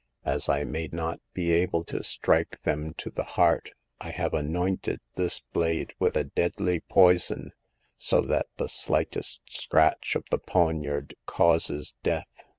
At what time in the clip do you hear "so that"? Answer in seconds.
7.99-8.47